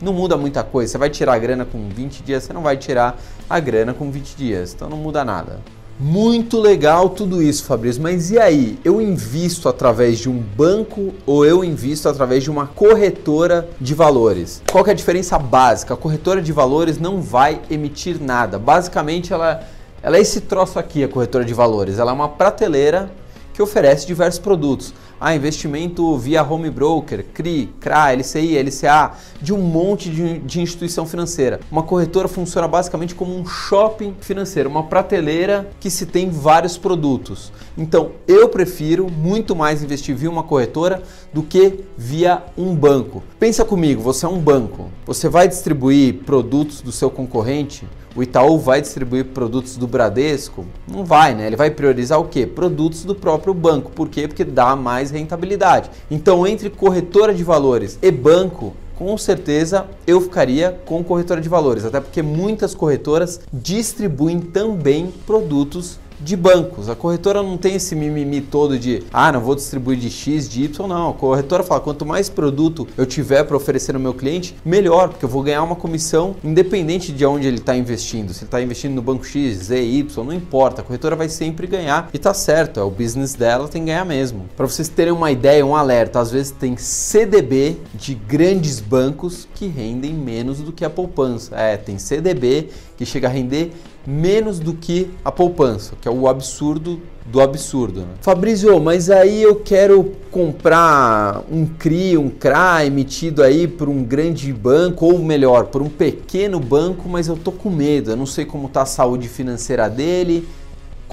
não 0.00 0.12
muda 0.12 0.36
muita 0.36 0.62
coisa. 0.62 0.92
Você 0.92 0.98
vai 0.98 1.10
tirar 1.10 1.34
a 1.34 1.38
grana 1.38 1.64
com 1.64 1.88
20 1.88 2.22
dias, 2.22 2.44
você 2.44 2.52
não 2.52 2.62
vai 2.62 2.76
tirar 2.76 3.18
a 3.50 3.58
grana 3.58 3.92
com 3.92 4.08
20 4.08 4.36
dias. 4.36 4.72
Então 4.72 4.88
não 4.88 4.96
muda 4.96 5.24
nada. 5.24 5.58
Muito 6.04 6.58
legal 6.58 7.10
tudo 7.10 7.40
isso, 7.40 7.62
Fabrício, 7.62 8.02
mas 8.02 8.32
e 8.32 8.36
aí? 8.36 8.76
Eu 8.84 9.00
invisto 9.00 9.68
através 9.68 10.18
de 10.18 10.28
um 10.28 10.36
banco 10.36 11.14
ou 11.24 11.46
eu 11.46 11.62
invisto 11.62 12.08
através 12.08 12.42
de 12.42 12.50
uma 12.50 12.66
corretora 12.66 13.68
de 13.80 13.94
valores? 13.94 14.60
Qual 14.68 14.84
é 14.84 14.90
a 14.90 14.94
diferença 14.94 15.38
básica? 15.38 15.94
A 15.94 15.96
corretora 15.96 16.42
de 16.42 16.50
valores 16.50 16.98
não 16.98 17.22
vai 17.22 17.60
emitir 17.70 18.20
nada. 18.20 18.58
Basicamente, 18.58 19.32
ela, 19.32 19.62
ela 20.02 20.16
é 20.16 20.20
esse 20.20 20.40
troço 20.40 20.76
aqui, 20.76 21.04
a 21.04 21.08
corretora 21.08 21.44
de 21.44 21.54
valores. 21.54 22.00
Ela 22.00 22.10
é 22.10 22.14
uma 22.14 22.30
prateleira 22.30 23.08
que 23.52 23.62
oferece 23.62 24.06
diversos 24.06 24.40
produtos 24.40 24.94
ah, 25.24 25.36
investimento 25.36 26.18
via 26.18 26.42
home 26.42 26.68
broker, 26.68 27.24
CRI, 27.32 27.72
CRA, 27.78 28.12
LCI, 28.12 28.58
LCA, 28.58 29.12
de 29.40 29.54
um 29.54 29.58
monte 29.58 30.10
de, 30.10 30.40
de 30.40 30.60
instituição 30.60 31.06
financeira. 31.06 31.60
Uma 31.70 31.84
corretora 31.84 32.26
funciona 32.26 32.66
basicamente 32.66 33.14
como 33.14 33.32
um 33.32 33.46
shopping 33.46 34.16
financeiro, 34.20 34.68
uma 34.68 34.82
prateleira 34.82 35.70
que 35.78 35.90
se 35.90 36.06
tem 36.06 36.28
vários 36.28 36.76
produtos. 36.76 37.52
Então, 37.78 38.10
eu 38.26 38.48
prefiro 38.48 39.08
muito 39.08 39.54
mais 39.54 39.80
investir 39.80 40.16
via 40.16 40.28
uma 40.28 40.42
corretora 40.42 41.00
do 41.32 41.44
que 41.44 41.84
via 41.96 42.42
um 42.58 42.74
banco. 42.74 43.22
Pensa 43.38 43.64
comigo, 43.64 44.02
você 44.02 44.26
é 44.26 44.28
um 44.28 44.40
banco, 44.40 44.90
você 45.06 45.28
vai 45.28 45.46
distribuir 45.46 46.14
produtos 46.24 46.80
do 46.80 46.90
seu 46.90 47.08
concorrente? 47.08 47.86
O 48.14 48.22
Itaú 48.22 48.58
vai 48.58 48.80
distribuir 48.80 49.26
produtos 49.26 49.76
do 49.76 49.86
Bradesco? 49.86 50.64
Não 50.86 51.04
vai, 51.04 51.34
né? 51.34 51.46
Ele 51.46 51.56
vai 51.56 51.70
priorizar 51.70 52.20
o 52.20 52.28
quê? 52.28 52.46
Produtos 52.46 53.04
do 53.04 53.14
próprio 53.14 53.54
banco. 53.54 53.90
Por 53.90 54.08
quê? 54.08 54.28
Porque 54.28 54.44
dá 54.44 54.76
mais 54.76 55.10
rentabilidade. 55.10 55.90
Então, 56.10 56.46
entre 56.46 56.68
corretora 56.68 57.34
de 57.34 57.42
valores 57.42 57.98
e 58.02 58.10
banco, 58.10 58.74
com 58.94 59.16
certeza 59.16 59.86
eu 60.06 60.20
ficaria 60.20 60.78
com 60.84 61.02
corretora 61.02 61.40
de 61.40 61.48
valores, 61.48 61.84
até 61.84 62.00
porque 62.00 62.22
muitas 62.22 62.74
corretoras 62.74 63.40
distribuem 63.52 64.40
também 64.40 65.12
produtos 65.26 65.98
de 66.22 66.36
bancos. 66.36 66.88
A 66.88 66.94
corretora 66.94 67.42
não 67.42 67.56
tem 67.56 67.74
esse 67.74 67.94
mimimi 67.94 68.40
todo 68.40 68.78
de, 68.78 69.02
ah, 69.12 69.32
não 69.32 69.40
vou 69.40 69.54
distribuir 69.54 69.98
de 69.98 70.10
X, 70.10 70.48
de 70.48 70.64
Y, 70.64 70.86
não. 70.86 71.10
A 71.10 71.14
corretora 71.14 71.62
fala, 71.62 71.80
quanto 71.80 72.06
mais 72.06 72.28
produto 72.28 72.86
eu 72.96 73.04
tiver 73.04 73.44
para 73.44 73.56
oferecer 73.56 73.92
no 73.92 74.00
meu 74.00 74.14
cliente, 74.14 74.54
melhor, 74.64 75.08
porque 75.08 75.24
eu 75.24 75.28
vou 75.28 75.42
ganhar 75.42 75.62
uma 75.62 75.76
comissão 75.76 76.36
independente 76.44 77.12
de 77.12 77.24
onde 77.26 77.46
ele 77.46 77.58
está 77.58 77.76
investindo. 77.76 78.32
Se 78.32 78.40
ele 78.40 78.46
está 78.46 78.62
investindo 78.62 78.94
no 78.94 79.02
banco 79.02 79.24
X, 79.24 79.64
Z, 79.64 79.82
Y, 79.82 80.24
não 80.24 80.32
importa. 80.32 80.80
A 80.80 80.84
corretora 80.84 81.16
vai 81.16 81.28
sempre 81.28 81.66
ganhar 81.66 82.08
e 82.12 82.18
tá 82.18 82.32
certo, 82.32 82.78
é 82.78 82.82
o 82.82 82.90
business 82.90 83.34
dela, 83.34 83.68
tem 83.68 83.82
que 83.82 83.86
ganhar 83.86 84.04
mesmo. 84.04 84.46
Para 84.56 84.66
vocês 84.66 84.88
terem 84.88 85.12
uma 85.12 85.30
ideia, 85.30 85.64
um 85.64 85.74
alerta, 85.74 86.20
às 86.20 86.30
vezes 86.30 86.52
tem 86.52 86.76
CDB 86.76 87.76
de 87.94 88.14
grandes 88.14 88.80
bancos 88.80 89.48
que 89.54 89.66
rendem 89.66 90.12
menos 90.12 90.60
do 90.60 90.72
que 90.72 90.84
a 90.84 90.90
poupança. 90.90 91.56
É, 91.56 91.76
tem 91.76 91.98
CDB 91.98 92.68
que 93.02 93.06
chega 93.06 93.26
a 93.26 93.30
render 93.30 93.72
menos 94.06 94.60
do 94.60 94.74
que 94.74 95.10
a 95.24 95.32
poupança, 95.32 95.94
que 96.00 96.06
é 96.06 96.10
o 96.10 96.28
absurdo 96.28 97.00
do 97.26 97.40
absurdo. 97.40 98.00
Né? 98.00 98.14
Fabrício, 98.20 98.80
mas 98.80 99.10
aí 99.10 99.42
eu 99.42 99.56
quero 99.56 100.12
comprar 100.30 101.42
um 101.50 101.66
CRI, 101.66 102.16
um 102.16 102.30
CRA 102.30 102.84
emitido 102.84 103.42
aí 103.42 103.66
por 103.66 103.88
um 103.88 104.04
grande 104.04 104.52
banco, 104.52 105.06
ou 105.06 105.18
melhor, 105.18 105.66
por 105.66 105.82
um 105.82 105.88
pequeno 105.88 106.60
banco, 106.60 107.08
mas 107.08 107.26
eu 107.26 107.36
tô 107.36 107.50
com 107.50 107.70
medo, 107.70 108.10
eu 108.12 108.16
não 108.16 108.26
sei 108.26 108.44
como 108.44 108.66
está 108.68 108.82
a 108.82 108.86
saúde 108.86 109.28
financeira 109.28 109.88
dele, 109.90 110.46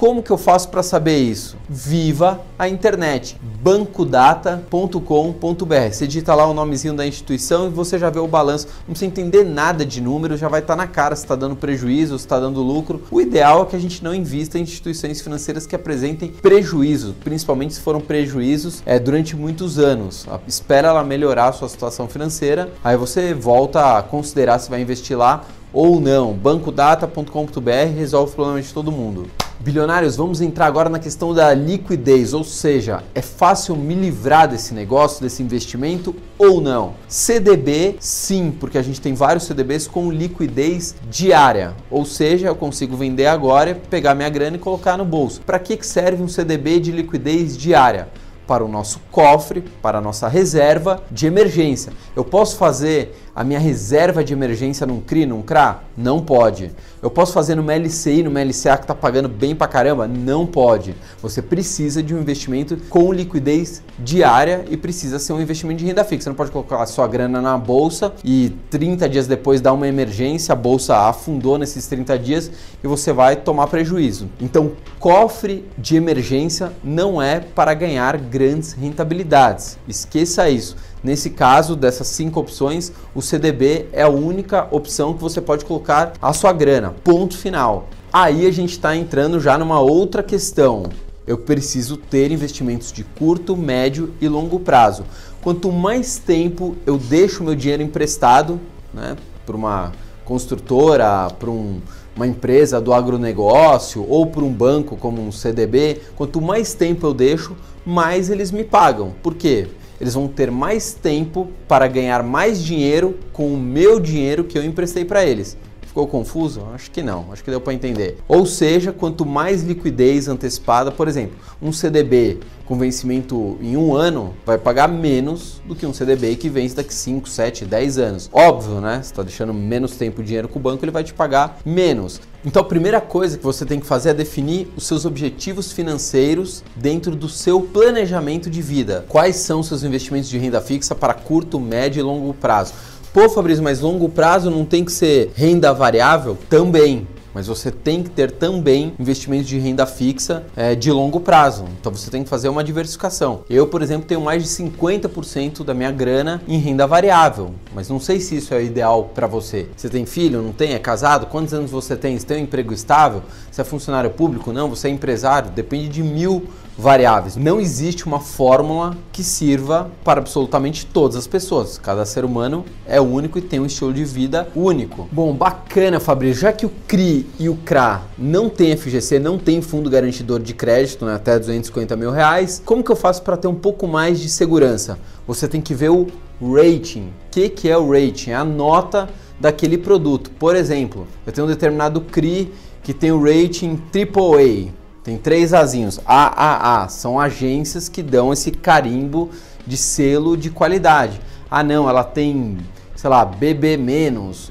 como 0.00 0.22
que 0.22 0.30
eu 0.30 0.38
faço 0.38 0.70
para 0.70 0.82
saber 0.82 1.18
isso? 1.18 1.58
Viva 1.68 2.40
a 2.58 2.66
internet, 2.66 3.38
bancodata.com.br. 3.62 5.92
Você 5.92 6.06
digita 6.06 6.34
lá 6.34 6.46
o 6.46 6.54
nomezinho 6.54 6.94
da 6.94 7.06
instituição 7.06 7.66
e 7.66 7.68
você 7.68 7.98
já 7.98 8.08
vê 8.08 8.18
o 8.18 8.26
balanço. 8.26 8.66
Não 8.88 8.94
precisa 8.94 9.04
entender 9.04 9.44
nada 9.44 9.84
de 9.84 10.00
número, 10.00 10.38
já 10.38 10.48
vai 10.48 10.60
estar 10.60 10.72
tá 10.72 10.76
na 10.78 10.86
cara 10.86 11.14
se 11.14 11.24
está 11.24 11.36
dando 11.36 11.54
prejuízo, 11.54 12.18
se 12.18 12.24
está 12.24 12.40
dando 12.40 12.62
lucro. 12.62 13.02
O 13.10 13.20
ideal 13.20 13.64
é 13.64 13.66
que 13.66 13.76
a 13.76 13.78
gente 13.78 14.02
não 14.02 14.14
invista 14.14 14.58
em 14.58 14.62
instituições 14.62 15.20
financeiras 15.20 15.66
que 15.66 15.76
apresentem 15.76 16.30
prejuízo, 16.30 17.14
principalmente 17.22 17.74
se 17.74 17.80
foram 17.80 18.00
prejuízos 18.00 18.82
é, 18.86 18.98
durante 18.98 19.36
muitos 19.36 19.78
anos. 19.78 20.26
Espera 20.48 20.88
ela 20.88 21.04
melhorar 21.04 21.48
a 21.48 21.52
sua 21.52 21.68
situação 21.68 22.08
financeira, 22.08 22.70
aí 22.82 22.96
você 22.96 23.34
volta 23.34 23.98
a 23.98 24.02
considerar 24.02 24.60
se 24.60 24.70
vai 24.70 24.80
investir 24.80 25.18
lá 25.18 25.44
ou 25.74 26.00
não. 26.00 26.32
Bancodata.com.br 26.32 27.94
resolve 27.94 28.32
o 28.32 28.34
problema 28.34 28.62
de 28.62 28.72
todo 28.72 28.90
mundo. 28.90 29.28
Bilionários, 29.62 30.16
vamos 30.16 30.40
entrar 30.40 30.64
agora 30.64 30.88
na 30.88 30.98
questão 30.98 31.34
da 31.34 31.52
liquidez, 31.52 32.32
ou 32.32 32.42
seja, 32.42 33.04
é 33.14 33.20
fácil 33.20 33.76
me 33.76 33.94
livrar 33.94 34.48
desse 34.48 34.72
negócio, 34.72 35.20
desse 35.20 35.42
investimento 35.42 36.16
ou 36.38 36.62
não? 36.62 36.94
CDB, 37.06 37.96
sim, 38.00 38.56
porque 38.58 38.78
a 38.78 38.82
gente 38.82 39.02
tem 39.02 39.12
vários 39.12 39.44
CDBs 39.44 39.86
com 39.86 40.10
liquidez 40.10 40.94
diária, 41.10 41.74
ou 41.90 42.06
seja, 42.06 42.46
eu 42.46 42.56
consigo 42.56 42.96
vender 42.96 43.26
agora, 43.26 43.78
pegar 43.90 44.14
minha 44.14 44.30
grana 44.30 44.56
e 44.56 44.58
colocar 44.58 44.96
no 44.96 45.04
bolso. 45.04 45.42
Para 45.42 45.58
que 45.58 45.86
serve 45.86 46.22
um 46.22 46.28
CDB 46.28 46.80
de 46.80 46.90
liquidez 46.90 47.54
diária? 47.54 48.08
Para 48.46 48.64
o 48.64 48.68
nosso 48.68 48.98
cofre, 49.12 49.62
para 49.82 49.98
a 49.98 50.00
nossa 50.00 50.26
reserva 50.26 51.02
de 51.10 51.26
emergência. 51.26 51.92
Eu 52.16 52.24
posso 52.24 52.56
fazer 52.56 53.14
a 53.34 53.44
minha 53.44 53.58
reserva 53.58 54.24
de 54.24 54.32
emergência 54.32 54.86
num 54.86 55.00
CRI, 55.00 55.26
num 55.26 55.42
CRA? 55.42 55.82
Não 55.96 56.20
pode. 56.20 56.70
Eu 57.02 57.10
posso 57.10 57.32
fazer 57.32 57.54
numa 57.54 57.74
LCI, 57.74 58.22
numa 58.22 58.42
LCA 58.42 58.76
que 58.76 58.84
está 58.84 58.94
pagando 58.94 59.28
bem 59.28 59.54
pra 59.54 59.66
caramba? 59.66 60.06
Não 60.06 60.46
pode. 60.46 60.94
Você 61.22 61.40
precisa 61.40 62.02
de 62.02 62.14
um 62.14 62.20
investimento 62.20 62.76
com 62.88 63.12
liquidez 63.12 63.82
diária 63.98 64.64
e 64.68 64.76
precisa 64.76 65.18
ser 65.18 65.32
um 65.32 65.40
investimento 65.40 65.78
de 65.78 65.86
renda 65.86 66.04
fixa. 66.04 66.24
Você 66.24 66.28
não 66.30 66.36
pode 66.36 66.50
colocar 66.50 66.84
sua 66.86 67.06
grana 67.06 67.40
na 67.40 67.56
bolsa 67.56 68.12
e 68.24 68.52
30 68.70 69.08
dias 69.08 69.26
depois 69.26 69.60
dar 69.60 69.72
uma 69.72 69.88
emergência, 69.88 70.52
a 70.52 70.56
bolsa 70.56 70.96
afundou 71.08 71.58
nesses 71.58 71.86
30 71.86 72.18
dias 72.18 72.50
e 72.82 72.86
você 72.86 73.12
vai 73.12 73.36
tomar 73.36 73.66
prejuízo. 73.68 74.28
Então, 74.40 74.72
cofre 74.98 75.64
de 75.78 75.96
emergência 75.96 76.72
não 76.82 77.20
é 77.20 77.40
para 77.40 77.72
ganhar 77.74 78.16
grandes 78.18 78.72
rentabilidades. 78.72 79.78
Esqueça 79.88 80.48
isso. 80.50 80.76
Nesse 81.02 81.30
caso, 81.30 81.74
dessas 81.74 82.08
cinco 82.08 82.40
opções, 82.40 82.92
o 83.14 83.22
CDB 83.30 83.86
é 83.92 84.02
a 84.02 84.08
única 84.08 84.66
opção 84.72 85.14
que 85.14 85.20
você 85.20 85.40
pode 85.40 85.64
colocar 85.64 86.14
a 86.20 86.32
sua 86.32 86.52
grana. 86.52 86.92
Ponto 87.04 87.38
final. 87.38 87.88
Aí 88.12 88.44
a 88.44 88.50
gente 88.50 88.72
está 88.72 88.96
entrando 88.96 89.38
já 89.38 89.56
numa 89.56 89.78
outra 89.78 90.20
questão. 90.20 90.82
Eu 91.24 91.38
preciso 91.38 91.96
ter 91.96 92.32
investimentos 92.32 92.90
de 92.90 93.04
curto, 93.04 93.56
médio 93.56 94.12
e 94.20 94.26
longo 94.26 94.58
prazo. 94.58 95.04
Quanto 95.40 95.70
mais 95.70 96.18
tempo 96.18 96.74
eu 96.84 96.98
deixo 96.98 97.44
meu 97.44 97.54
dinheiro 97.54 97.84
emprestado, 97.84 98.58
né, 98.92 99.16
para 99.46 99.54
uma 99.54 99.92
construtora, 100.24 101.28
para 101.30 101.50
um, 101.50 101.80
uma 102.16 102.26
empresa 102.26 102.80
do 102.80 102.92
agronegócio 102.92 104.04
ou 104.08 104.26
por 104.26 104.42
um 104.42 104.52
banco 104.52 104.96
como 104.96 105.24
um 105.24 105.30
CDB, 105.30 106.00
quanto 106.16 106.40
mais 106.40 106.74
tempo 106.74 107.06
eu 107.06 107.14
deixo, 107.14 107.56
mais 107.86 108.28
eles 108.28 108.50
me 108.50 108.64
pagam. 108.64 109.12
Por 109.22 109.36
quê? 109.36 109.68
Eles 110.00 110.14
vão 110.14 110.26
ter 110.26 110.50
mais 110.50 110.94
tempo 110.94 111.48
para 111.68 111.86
ganhar 111.86 112.22
mais 112.22 112.62
dinheiro 112.62 113.18
com 113.32 113.52
o 113.52 113.58
meu 113.58 114.00
dinheiro 114.00 114.44
que 114.44 114.56
eu 114.56 114.64
emprestei 114.64 115.04
para 115.04 115.24
eles. 115.24 115.56
Ficou 115.90 116.06
confuso? 116.06 116.62
Acho 116.72 116.88
que 116.88 117.02
não, 117.02 117.32
acho 117.32 117.42
que 117.42 117.50
deu 117.50 117.60
para 117.60 117.74
entender. 117.74 118.18
Ou 118.28 118.46
seja, 118.46 118.92
quanto 118.92 119.26
mais 119.26 119.64
liquidez 119.64 120.28
antecipada, 120.28 120.92
por 120.92 121.08
exemplo, 121.08 121.36
um 121.60 121.72
CDB 121.72 122.38
com 122.64 122.78
vencimento 122.78 123.58
em 123.60 123.76
um 123.76 123.92
ano 123.92 124.32
vai 124.46 124.56
pagar 124.56 124.86
menos 124.86 125.60
do 125.66 125.74
que 125.74 125.84
um 125.84 125.92
CDB 125.92 126.36
que 126.36 126.48
vence 126.48 126.76
daqui 126.76 126.94
5, 126.94 127.28
7, 127.28 127.64
10 127.64 127.98
anos. 127.98 128.30
Óbvio, 128.32 128.80
né? 128.80 129.00
Você 129.02 129.10
está 129.10 129.24
deixando 129.24 129.52
menos 129.52 129.96
tempo 129.96 130.22
dinheiro 130.22 130.46
com 130.46 130.60
o 130.60 130.62
banco, 130.62 130.84
ele 130.84 130.92
vai 130.92 131.02
te 131.02 131.12
pagar 131.12 131.58
menos. 131.66 132.20
Então 132.44 132.62
a 132.62 132.64
primeira 132.64 133.00
coisa 133.00 133.36
que 133.36 133.42
você 133.42 133.66
tem 133.66 133.80
que 133.80 133.86
fazer 133.86 134.10
é 134.10 134.14
definir 134.14 134.68
os 134.76 134.86
seus 134.86 135.04
objetivos 135.04 135.72
financeiros 135.72 136.62
dentro 136.76 137.16
do 137.16 137.28
seu 137.28 137.62
planejamento 137.62 138.48
de 138.48 138.62
vida. 138.62 139.04
Quais 139.08 139.34
são 139.34 139.58
os 139.58 139.66
seus 139.66 139.82
investimentos 139.82 140.30
de 140.30 140.38
renda 140.38 140.60
fixa 140.60 140.94
para 140.94 141.14
curto, 141.14 141.58
médio 141.58 141.98
e 141.98 142.02
longo 142.04 142.32
prazo? 142.32 142.74
Pô, 143.12 143.28
Fabrício, 143.28 143.64
mas 143.64 143.80
longo 143.80 144.08
prazo 144.08 144.52
não 144.52 144.64
tem 144.64 144.84
que 144.84 144.92
ser 144.92 145.32
renda 145.34 145.74
variável? 145.74 146.38
Também. 146.48 147.08
Mas 147.34 147.48
você 147.48 147.68
tem 147.68 148.04
que 148.04 148.10
ter 148.10 148.30
também 148.30 148.94
investimentos 149.00 149.48
de 149.48 149.58
renda 149.58 149.84
fixa 149.84 150.44
é, 150.56 150.76
de 150.76 150.92
longo 150.92 151.18
prazo. 151.18 151.64
Então 151.80 151.92
você 151.92 152.08
tem 152.08 152.22
que 152.22 152.28
fazer 152.28 152.48
uma 152.48 152.62
diversificação. 152.62 153.42
Eu, 153.50 153.66
por 153.66 153.82
exemplo, 153.82 154.06
tenho 154.06 154.20
mais 154.20 154.44
de 154.44 154.48
50% 154.48 155.64
da 155.64 155.74
minha 155.74 155.90
grana 155.90 156.40
em 156.46 156.58
renda 156.58 156.86
variável. 156.86 157.52
Mas 157.74 157.88
não 157.88 157.98
sei 157.98 158.20
se 158.20 158.36
isso 158.36 158.54
é 158.54 158.62
ideal 158.62 159.10
para 159.12 159.26
você. 159.26 159.66
Você 159.76 159.88
tem 159.88 160.06
filho? 160.06 160.40
Não 160.40 160.52
tem? 160.52 160.74
É 160.74 160.78
casado? 160.78 161.26
Quantos 161.26 161.52
anos 161.52 161.72
você 161.72 161.96
tem? 161.96 162.16
Você 162.16 162.26
tem 162.26 162.36
um 162.38 162.44
emprego 162.44 162.72
estável? 162.72 163.22
Você 163.50 163.60
é 163.60 163.64
funcionário 163.64 164.10
público? 164.10 164.52
Não? 164.52 164.68
Você 164.70 164.86
é 164.86 164.90
empresário? 164.92 165.50
Depende 165.50 165.88
de 165.88 166.02
mil 166.02 166.44
variáveis. 166.80 167.36
Não 167.36 167.60
existe 167.60 168.06
uma 168.06 168.18
fórmula 168.18 168.96
que 169.12 169.22
sirva 169.22 169.90
para 170.02 170.20
absolutamente 170.20 170.86
todas 170.86 171.16
as 171.16 171.26
pessoas. 171.26 171.78
Cada 171.78 172.04
ser 172.04 172.24
humano 172.24 172.64
é 172.86 173.00
único 173.00 173.38
e 173.38 173.42
tem 173.42 173.60
um 173.60 173.66
estilo 173.66 173.92
de 173.92 174.04
vida 174.04 174.48
único. 174.56 175.08
Bom, 175.12 175.32
bacana, 175.34 176.00
Fabrício. 176.00 176.42
Já 176.42 176.52
que 176.52 176.64
o 176.64 176.72
CRI 176.88 177.26
e 177.38 177.48
o 177.48 177.56
CRA 177.56 178.02
não 178.16 178.48
tem 178.48 178.76
FGC, 178.76 179.18
não 179.18 179.38
tem 179.38 179.60
fundo 179.60 179.90
garantidor 179.90 180.40
de 180.40 180.54
crédito, 180.54 181.04
né, 181.04 181.14
até 181.14 181.38
250 181.38 181.94
mil 181.96 182.10
reais, 182.10 182.62
como 182.64 182.82
que 182.82 182.90
eu 182.90 182.96
faço 182.96 183.22
para 183.22 183.36
ter 183.36 183.48
um 183.48 183.54
pouco 183.54 183.86
mais 183.86 184.18
de 184.18 184.28
segurança? 184.28 184.98
Você 185.26 185.46
tem 185.46 185.60
que 185.60 185.74
ver 185.74 185.90
o 185.90 186.06
rating. 186.40 187.08
O 187.08 187.30
que, 187.30 187.48
que 187.50 187.68
é 187.68 187.76
o 187.76 187.90
rating? 187.92 188.30
É 188.30 188.36
a 188.36 188.44
nota 188.44 189.08
daquele 189.38 189.76
produto. 189.76 190.30
Por 190.38 190.56
exemplo, 190.56 191.06
eu 191.26 191.32
tenho 191.32 191.46
um 191.46 191.50
determinado 191.50 192.00
CRI 192.00 192.52
que 192.82 192.94
tem 192.94 193.12
o 193.12 193.22
rating 193.22 193.78
AAA. 193.94 194.79
Tem 195.02 195.16
três 195.16 195.54
azinhos. 195.54 195.98
AAA 196.04 196.88
são 196.88 197.18
agências 197.18 197.88
que 197.88 198.02
dão 198.02 198.32
esse 198.32 198.50
carimbo 198.50 199.30
de 199.66 199.76
selo 199.76 200.36
de 200.36 200.50
qualidade. 200.50 201.20
Ah, 201.50 201.62
não, 201.62 201.88
ela 201.88 202.04
tem, 202.04 202.58
sei 202.94 203.08
lá, 203.08 203.24
BB 203.24 203.78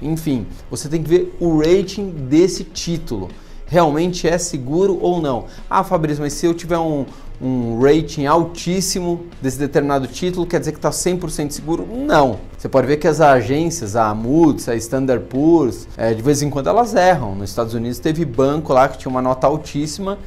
enfim. 0.01 0.47
Você 0.71 0.89
tem 0.89 1.03
que 1.03 1.09
ver 1.09 1.37
o 1.39 1.59
rating 1.59 2.09
desse 2.09 2.63
título. 2.63 3.29
Realmente 3.67 4.27
é 4.27 4.37
seguro 4.39 4.97
ou 4.99 5.21
não? 5.21 5.45
Ah, 5.69 5.83
Fabrício, 5.83 6.23
mas 6.23 6.33
se 6.33 6.47
eu 6.47 6.55
tiver 6.55 6.79
um, 6.79 7.05
um 7.39 7.79
rating 7.79 8.25
altíssimo 8.25 9.25
desse 9.39 9.59
determinado 9.59 10.07
título, 10.07 10.47
quer 10.47 10.59
dizer 10.59 10.71
que 10.71 10.79
está 10.79 10.89
100% 10.89 11.51
seguro? 11.51 11.87
Não. 11.87 12.39
Você 12.57 12.67
pode 12.67 12.87
ver 12.87 12.97
que 12.97 13.07
as 13.07 13.21
agências, 13.21 13.95
a 13.95 14.13
Moody's, 14.15 14.67
a 14.67 14.75
Standard 14.75 15.25
Poor's, 15.25 15.87
é, 15.95 16.11
de 16.15 16.21
vez 16.23 16.41
em 16.41 16.49
quando 16.49 16.67
elas 16.67 16.95
erram. 16.95 17.35
Nos 17.35 17.51
Estados 17.51 17.75
Unidos 17.75 17.99
teve 17.99 18.25
banco 18.25 18.73
lá 18.73 18.89
que 18.89 18.97
tinha 18.97 19.11
uma 19.11 19.21
nota 19.21 19.45
altíssima 19.45 20.17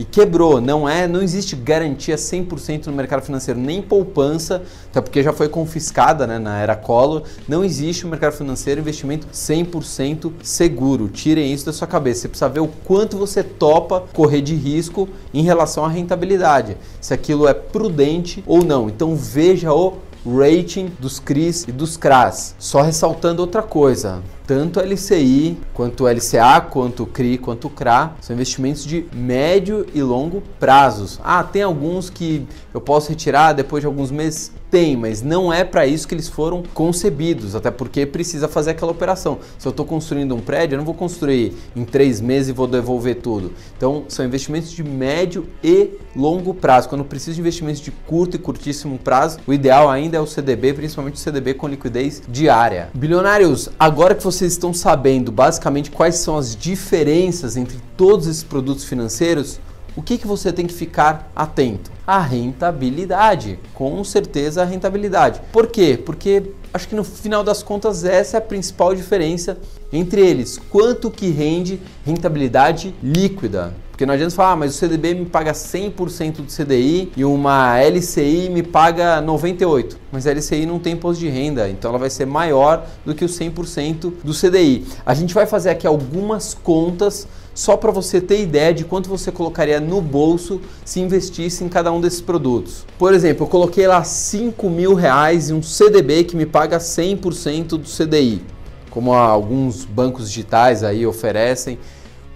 e 0.00 0.04
quebrou. 0.04 0.62
Não 0.62 0.88
é, 0.88 1.06
não 1.06 1.20
existe 1.20 1.54
garantia 1.54 2.16
100% 2.16 2.86
no 2.86 2.94
mercado 2.94 3.20
financeiro, 3.20 3.60
nem 3.60 3.82
poupança, 3.82 4.62
até 4.90 4.98
porque 4.98 5.22
já 5.22 5.30
foi 5.30 5.46
confiscada 5.46 6.26
né, 6.26 6.38
na 6.38 6.58
era 6.58 6.74
Collor. 6.74 7.24
Não 7.46 7.62
existe 7.62 8.04
no 8.04 8.10
mercado 8.10 8.32
financeiro 8.32 8.80
investimento 8.80 9.26
100% 9.30 10.32
seguro. 10.42 11.06
Tirem 11.08 11.52
isso 11.52 11.66
da 11.66 11.72
sua 11.72 11.86
cabeça. 11.86 12.22
Você 12.22 12.28
precisa 12.28 12.48
ver 12.48 12.60
o 12.60 12.68
quanto 12.68 13.18
você 13.18 13.42
topa 13.42 14.02
correr 14.14 14.40
de 14.40 14.54
risco 14.54 15.06
em 15.34 15.42
relação 15.42 15.84
à 15.84 15.88
rentabilidade, 15.90 16.78
se 16.98 17.12
aquilo 17.12 17.46
é 17.46 17.52
prudente 17.52 18.42
ou 18.46 18.64
não. 18.64 18.88
Então 18.88 19.14
veja 19.14 19.70
o 19.70 19.98
rating 20.24 20.90
dos 20.98 21.20
CRIs 21.20 21.68
e 21.68 21.72
dos 21.72 21.98
CRAs. 21.98 22.54
Só 22.58 22.80
ressaltando 22.80 23.42
outra 23.42 23.62
coisa, 23.62 24.22
tanto 24.50 24.80
LCI, 24.80 25.56
quanto 25.72 26.08
LCA, 26.08 26.60
quanto 26.60 27.06
CRI, 27.06 27.38
quanto 27.38 27.70
CRA, 27.70 28.16
são 28.20 28.34
investimentos 28.34 28.84
de 28.84 29.06
médio 29.12 29.86
e 29.94 30.02
longo 30.02 30.42
prazos. 30.58 31.20
Ah, 31.22 31.44
tem 31.44 31.62
alguns 31.62 32.10
que 32.10 32.44
eu 32.74 32.80
posso 32.80 33.10
retirar 33.10 33.52
depois 33.52 33.80
de 33.80 33.86
alguns 33.86 34.10
meses? 34.10 34.50
Tem, 34.68 34.96
mas 34.96 35.20
não 35.20 35.52
é 35.52 35.64
para 35.64 35.84
isso 35.84 36.06
que 36.06 36.14
eles 36.14 36.28
foram 36.28 36.62
concebidos, 36.72 37.56
até 37.56 37.72
porque 37.72 38.06
precisa 38.06 38.46
fazer 38.46 38.70
aquela 38.70 38.92
operação. 38.92 39.38
Se 39.58 39.66
eu 39.66 39.70
estou 39.70 39.84
construindo 39.84 40.32
um 40.34 40.40
prédio, 40.40 40.74
eu 40.74 40.78
não 40.78 40.84
vou 40.84 40.94
construir 40.94 41.54
em 41.74 41.84
três 41.84 42.20
meses 42.20 42.50
e 42.50 42.52
vou 42.52 42.68
devolver 42.68 43.16
tudo. 43.16 43.52
Então, 43.76 44.04
são 44.06 44.24
investimentos 44.24 44.70
de 44.70 44.84
médio 44.84 45.46
e 45.62 45.90
longo 46.14 46.54
prazo. 46.54 46.88
Quando 46.88 47.04
preciso 47.04 47.34
de 47.34 47.40
investimentos 47.40 47.80
de 47.80 47.90
curto 47.90 48.36
e 48.36 48.38
curtíssimo 48.38 48.96
prazo, 48.96 49.40
o 49.44 49.52
ideal 49.52 49.90
ainda 49.90 50.16
é 50.16 50.20
o 50.20 50.26
CDB, 50.26 50.72
principalmente 50.72 51.16
o 51.16 51.18
CDB 51.18 51.54
com 51.54 51.66
liquidez 51.66 52.22
diária. 52.28 52.90
Bilionários, 52.94 53.70
agora 53.76 54.14
que 54.14 54.22
vocês 54.40 54.52
estão 54.52 54.72
sabendo 54.72 55.30
basicamente 55.30 55.90
quais 55.90 56.16
são 56.16 56.38
as 56.38 56.56
diferenças 56.56 57.58
entre 57.58 57.76
todos 57.94 58.26
esses 58.26 58.42
produtos 58.42 58.84
financeiros, 58.84 59.60
o 59.96 60.02
que, 60.02 60.18
que 60.18 60.26
você 60.26 60.52
tem 60.52 60.66
que 60.66 60.74
ficar 60.74 61.30
atento? 61.34 61.90
A 62.06 62.20
rentabilidade, 62.20 63.58
com 63.74 64.02
certeza 64.04 64.62
a 64.62 64.64
rentabilidade. 64.64 65.40
Por 65.52 65.66
quê? 65.66 66.00
Porque 66.04 66.52
acho 66.72 66.88
que 66.88 66.94
no 66.94 67.04
final 67.04 67.42
das 67.42 67.62
contas 67.62 68.04
essa 68.04 68.36
é 68.36 68.38
a 68.38 68.40
principal 68.40 68.94
diferença 68.94 69.58
entre 69.92 70.20
eles. 70.20 70.58
Quanto 70.70 71.10
que 71.10 71.30
rende 71.30 71.80
rentabilidade 72.04 72.94
líquida? 73.02 73.74
Porque 74.00 74.06
não 74.06 74.14
adianta 74.14 74.34
falar, 74.34 74.52
ah, 74.52 74.56
mas 74.56 74.74
o 74.74 74.78
CDB 74.78 75.12
me 75.12 75.26
paga 75.26 75.52
100% 75.52 76.36
do 76.36 76.44
CDI 76.44 77.12
e 77.14 77.22
uma 77.22 77.78
LCI 77.82 78.48
me 78.48 78.62
paga 78.62 79.20
98%. 79.20 79.96
Mas 80.10 80.26
a 80.26 80.30
LCI 80.32 80.64
não 80.64 80.78
tem 80.78 80.94
imposto 80.94 81.20
de 81.20 81.28
renda, 81.28 81.68
então 81.68 81.90
ela 81.90 81.98
vai 81.98 82.08
ser 82.08 82.24
maior 82.24 82.86
do 83.04 83.14
que 83.14 83.26
o 83.26 83.28
100% 83.28 84.10
do 84.24 84.32
CDI. 84.32 84.86
A 85.04 85.12
gente 85.12 85.34
vai 85.34 85.44
fazer 85.44 85.68
aqui 85.68 85.86
algumas 85.86 86.54
contas 86.54 87.28
só 87.54 87.76
para 87.76 87.90
você 87.90 88.20
ter 88.20 88.40
ideia 88.40 88.72
de 88.72 88.84
quanto 88.84 89.08
você 89.08 89.30
colocaria 89.30 89.80
no 89.80 90.00
bolso 90.00 90.60
se 90.84 91.00
investisse 91.00 91.64
em 91.64 91.68
cada 91.68 91.92
um 91.92 92.00
desses 92.00 92.20
produtos. 92.20 92.84
Por 92.98 93.12
exemplo, 93.12 93.44
eu 93.44 93.48
coloquei 93.48 93.86
lá 93.86 94.02
5 94.04 94.70
mil 94.70 94.94
reais 94.94 95.50
em 95.50 95.54
um 95.54 95.62
CDB 95.62 96.24
que 96.24 96.36
me 96.36 96.46
paga 96.46 96.78
100% 96.78 97.68
do 97.68 97.80
CDI, 97.80 98.42
como 98.90 99.12
alguns 99.12 99.84
bancos 99.84 100.28
digitais 100.28 100.82
aí 100.82 101.06
oferecem 101.06 101.78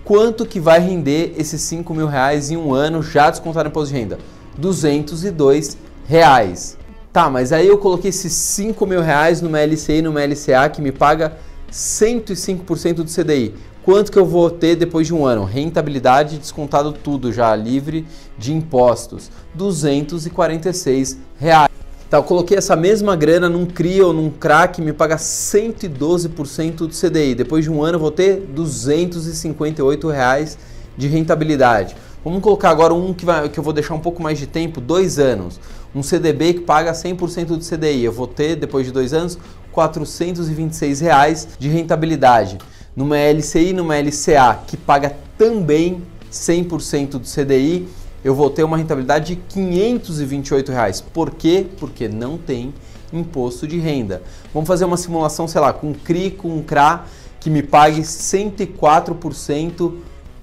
quanto 0.04 0.44
que 0.44 0.60
vai 0.60 0.78
render 0.78 1.34
esses 1.38 1.60
5 1.62 1.94
mil 1.94 2.06
reais 2.06 2.50
em 2.50 2.56
um 2.56 2.74
ano 2.74 3.02
já 3.02 3.30
descontado 3.30 3.68
imposto 3.68 3.92
de 3.92 4.00
renda? 4.00 4.18
202 4.58 5.76
reais. 6.06 6.76
Tá, 7.12 7.30
mas 7.30 7.52
aí 7.52 7.66
eu 7.66 7.78
coloquei 7.78 8.10
esses 8.10 8.32
5 8.32 8.86
mil 8.86 9.00
reais 9.00 9.40
numa 9.40 9.60
LCI 9.60 9.98
e 9.98 10.02
numa 10.02 10.22
LCA 10.24 10.68
que 10.68 10.82
me 10.82 10.92
paga 10.92 11.36
105% 11.72 12.94
do 12.94 13.04
CDI. 13.04 13.54
Quanto 13.84 14.10
que 14.10 14.18
eu 14.18 14.24
vou 14.24 14.48
ter 14.48 14.76
depois 14.76 15.06
de 15.06 15.12
um 15.12 15.26
ano? 15.26 15.44
Rentabilidade 15.44 16.38
descontado 16.38 16.90
tudo 16.90 17.30
já, 17.30 17.54
livre 17.54 18.06
de 18.38 18.50
impostos. 18.50 19.30
246 19.54 21.18
reais. 21.38 21.68
Tá, 22.08 22.16
eu 22.16 22.22
coloquei 22.22 22.56
essa 22.56 22.74
mesma 22.74 23.14
grana 23.14 23.46
num 23.46 23.66
CRI 23.66 24.00
ou 24.00 24.14
num 24.14 24.30
CRA 24.30 24.66
que 24.68 24.80
me 24.80 24.94
paga 24.94 25.16
112% 25.16 26.76
do 26.76 26.88
CDI. 26.88 27.34
Depois 27.34 27.62
de 27.62 27.70
um 27.70 27.82
ano 27.82 27.96
eu 27.96 28.00
vou 28.00 28.10
ter 28.10 28.40
258 28.54 30.08
reais 30.08 30.56
de 30.96 31.06
rentabilidade. 31.06 31.94
Vamos 32.24 32.40
colocar 32.40 32.70
agora 32.70 32.94
um 32.94 33.12
que, 33.12 33.26
vai, 33.26 33.50
que 33.50 33.58
eu 33.58 33.62
vou 33.62 33.74
deixar 33.74 33.92
um 33.92 34.00
pouco 34.00 34.22
mais 34.22 34.38
de 34.38 34.46
tempo, 34.46 34.80
dois 34.80 35.18
anos. 35.18 35.60
Um 35.94 36.02
CDB 36.02 36.54
que 36.54 36.60
paga 36.60 36.92
100% 36.92 37.44
do 37.48 37.58
CDI. 37.58 38.02
Eu 38.02 38.12
vou 38.12 38.26
ter, 38.26 38.56
depois 38.56 38.86
de 38.86 38.92
dois 38.92 39.12
anos, 39.12 39.38
426 39.72 41.00
reais 41.02 41.48
de 41.58 41.68
rentabilidade. 41.68 42.56
Numa 42.96 43.16
LCI, 43.18 43.72
numa 43.72 43.96
LCA, 43.96 44.62
que 44.66 44.76
paga 44.76 45.16
também 45.36 46.02
100% 46.30 47.10
do 47.10 47.20
CDI, 47.20 47.88
eu 48.24 48.34
vou 48.34 48.48
ter 48.48 48.62
uma 48.64 48.76
rentabilidade 48.76 49.34
de 49.34 49.40
528 49.48 50.72
reais. 50.72 51.00
Por 51.00 51.30
quê? 51.32 51.66
Porque 51.78 52.08
não 52.08 52.38
tem 52.38 52.72
imposto 53.12 53.66
de 53.66 53.78
renda. 53.78 54.22
Vamos 54.52 54.66
fazer 54.66 54.84
uma 54.84 54.96
simulação, 54.96 55.46
sei 55.46 55.60
lá, 55.60 55.72
com 55.72 55.92
CRI, 55.92 56.30
com 56.30 56.62
CRA 56.62 57.04
que 57.40 57.50
me 57.50 57.62
pague 57.62 58.00
104% 58.00 59.92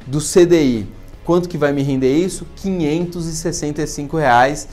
do 0.06 0.20
CDI. 0.20 0.88
Quanto 1.26 1.50
que 1.50 1.58
vai 1.58 1.72
me 1.72 1.82
render 1.82 2.16
isso? 2.16 2.46
565 2.58 4.18
reais 4.18 4.68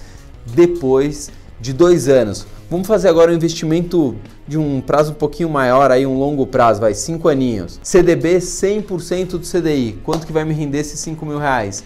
depois 0.45 1.31
de 1.61 1.73
dois 1.73 2.09
anos. 2.09 2.47
Vamos 2.71 2.87
fazer 2.87 3.09
agora 3.09 3.31
um 3.31 3.35
investimento 3.35 4.15
de 4.47 4.59
um 4.59 4.81
prazo 4.81 5.13
um 5.13 5.15
pouquinho 5.15 5.49
maior, 5.49 5.91
aí 5.91 6.07
um 6.07 6.19
longo 6.19 6.47
prazo, 6.47 6.81
vai, 6.81 6.95
cinco 6.95 7.29
aninhos. 7.29 7.81
CDB 7.83 8.39
100% 8.39 9.31
do 9.31 9.41
CDI. 9.41 9.99
Quanto 10.05 10.27
que 10.27 10.33
vai 10.33 10.45
me 10.45 10.55
render 10.55 10.79
esses 10.79 11.01
5 11.01 11.25
mil 11.25 11.39
reais? 11.39 11.85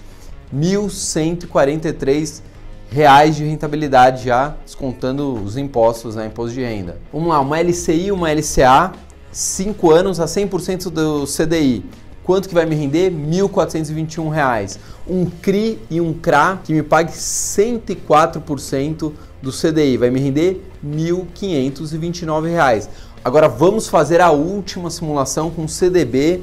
1.143 0.55 2.43
reais 2.91 3.37
de 3.37 3.45
rentabilidade 3.45 4.25
já, 4.25 4.55
descontando 4.65 5.33
os 5.35 5.57
impostos, 5.57 6.15
né, 6.15 6.27
imposto 6.27 6.55
de 6.55 6.63
renda. 6.63 6.99
Vamos 7.13 7.29
lá, 7.29 7.41
uma 7.41 7.59
LCI, 7.59 8.13
uma 8.13 8.31
LCA, 8.31 8.93
5 9.31 9.91
anos 9.91 10.21
a 10.21 10.27
100% 10.27 10.91
do 10.91 11.25
CDI. 11.27 11.85
Quanto 12.25 12.49
que 12.49 12.55
vai 12.55 12.65
me 12.65 12.77
render? 12.77 13.11
R$ 13.11 13.17
1.421. 13.17 14.79
Um 15.09 15.27
CRI 15.27 15.81
e 15.91 16.01
um 16.01 16.15
CRA 16.15 16.61
que 16.63 16.73
me 16.73 16.83
pague 16.83 17.13
104% 17.13 19.13
do 19.43 19.51
CDI. 19.51 19.97
Vai 19.97 20.11
me 20.11 20.21
render 20.21 20.63
R$ 20.83 20.91
1.529. 20.91 22.89
Agora 23.25 23.49
vamos 23.49 23.89
fazer 23.89 24.21
a 24.21 24.31
última 24.31 24.91
simulação 24.91 25.51
com 25.51 25.67
CDB 25.67 26.43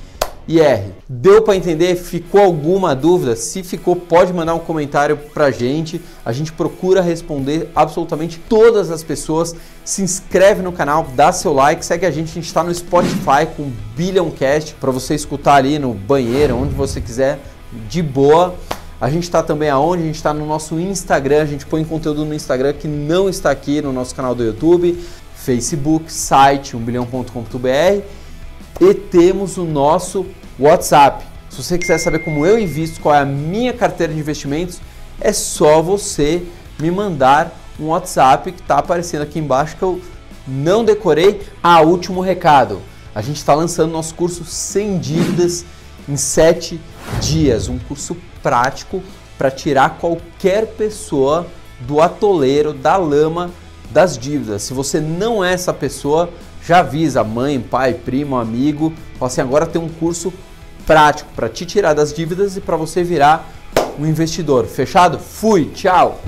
IR. 0.48 0.92
Deu 1.08 1.42
para 1.42 1.56
entender? 1.56 1.96
Ficou 1.96 2.42
alguma 2.42 2.96
dúvida? 2.96 3.36
Se 3.36 3.64
ficou, 3.64 3.96
pode 3.96 4.34
mandar 4.34 4.54
um 4.54 4.60
comentário 4.60 5.18
para 5.18 5.52
gente. 5.52 6.02
A 6.26 6.32
gente 6.32 6.52
procura 6.52 7.02
responder 7.02 7.70
absolutamente 7.76 8.40
todas 8.50 8.90
as 8.92 9.04
pessoas. 9.04 9.56
Se 9.86 10.02
inscreve 10.02 10.62
no 10.62 10.72
canal, 10.72 11.08
dá 11.16 11.32
seu 11.32 11.54
like, 11.54 11.86
segue 11.86 12.06
a 12.06 12.12
gente. 12.12 12.32
A 12.32 12.34
gente 12.34 12.48
está 12.48 12.64
no 12.64 12.74
Spotify 12.74 13.46
com 13.56 13.72
Billioncast 13.96 14.76
para 14.76 14.92
você 14.92 15.16
escutar 15.16 15.56
ali 15.56 15.78
no 15.78 15.94
banheiro, 15.94 16.58
onde 16.58 16.74
você 16.74 17.00
quiser, 17.00 17.40
de 17.90 18.02
boa. 18.02 18.56
A 19.00 19.10
gente 19.10 19.24
está 19.24 19.42
também 19.42 19.70
aonde? 19.70 20.04
A 20.04 20.06
gente 20.06 20.16
está 20.16 20.34
no 20.34 20.46
nosso 20.46 20.80
Instagram, 20.80 21.42
a 21.42 21.46
gente 21.46 21.66
põe 21.66 21.84
conteúdo 21.84 22.24
no 22.24 22.36
Instagram 22.36 22.74
que 22.74 22.88
não 22.88 23.28
está 23.28 23.50
aqui 23.50 23.82
no 23.82 23.92
nosso 23.92 24.14
canal 24.14 24.36
do 24.36 24.44
YouTube, 24.44 25.04
Facebook, 25.34 26.12
site 26.12 26.78
1bilhão.com.br 26.78 28.21
e 28.82 28.96
temos 28.96 29.58
o 29.58 29.64
nosso 29.64 30.26
WhatsApp. 30.60 31.24
Se 31.52 31.62
você 31.62 31.78
quiser 31.78 32.00
saber 32.00 32.20
como 32.20 32.48
eu 32.48 32.58
invisto, 32.58 33.00
qual 33.00 33.14
é 33.14 33.20
a 33.20 33.26
minha 33.26 33.72
carteira 33.72 34.12
de 34.12 34.20
investimentos, 34.20 34.82
é 35.20 35.32
só 35.32 35.84
você 35.84 36.42
me 36.80 36.90
mandar 36.90 37.56
um 37.80 37.90
WhatsApp 37.90 38.52
que 38.52 38.60
está 38.60 38.80
aparecendo 38.80 39.22
aqui 39.22 39.38
embaixo 39.38 39.78
que 39.78 39.84
eu 39.84 40.02
não 40.48 40.84
decorei. 40.84 41.42
Ah, 41.62 41.82
último 41.82 42.22
recado. 42.22 42.82
A 43.14 43.22
gente 43.22 43.38
está 43.38 43.54
lançando 43.54 43.92
nosso 43.92 44.16
curso 44.16 44.44
sem 44.46 44.98
dívidas 44.98 45.64
em 46.10 46.18
7 46.18 46.82
dias, 47.20 47.68
um 47.68 47.78
curso 47.78 48.18
prático 48.42 49.04
para 49.38 49.52
tirar 49.52 50.00
qualquer 50.00 50.66
pessoa 50.66 51.46
do 51.82 52.02
atoleiro, 52.02 52.74
da 52.74 52.98
lama 52.98 53.52
das 53.92 54.18
dívidas. 54.18 54.64
Se 54.64 54.74
você 54.74 55.00
não 55.00 55.44
é 55.44 55.54
essa 55.54 55.74
pessoa, 55.74 56.30
já 56.66 56.80
avisa 56.80 57.24
mãe, 57.24 57.60
pai, 57.60 57.94
primo, 57.94 58.38
amigo. 58.38 58.94
Fala 59.18 59.32
assim, 59.32 59.42
agora 59.42 59.66
tem 59.66 59.82
um 59.82 59.90
curso 59.90 60.34
prático 60.86 61.30
para 61.36 61.50
te 61.50 61.66
tirar 61.66 61.94
das 61.94 62.14
dívidas 62.14 62.58
e 62.58 62.62
para 62.62 62.78
você 62.78 63.04
virar 63.04 63.52
um 64.00 64.06
investidor. 64.06 64.66
Fechado? 64.66 65.20
Fui, 65.20 65.66
tchau! 65.74 66.20